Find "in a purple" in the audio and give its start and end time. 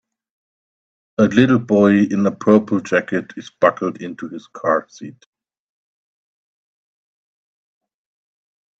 2.09-2.79